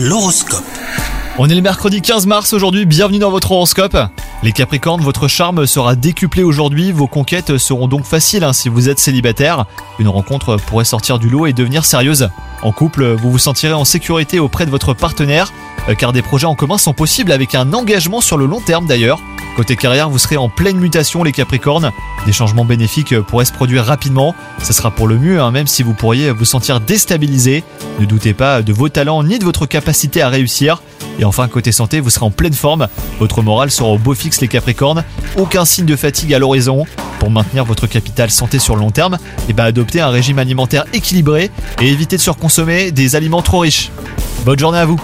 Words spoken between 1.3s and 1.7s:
On est le